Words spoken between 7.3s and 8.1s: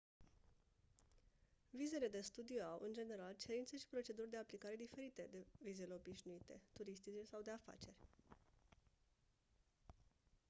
de afaceri